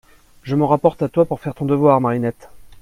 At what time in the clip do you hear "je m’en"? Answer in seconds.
0.41-0.65